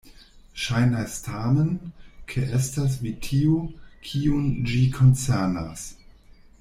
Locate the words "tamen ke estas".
1.25-2.95